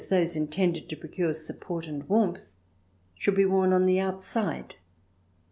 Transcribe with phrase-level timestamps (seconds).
[0.09, 2.51] those intended to procure sup port and warmth—
[3.19, 4.77] should be worn on the outside.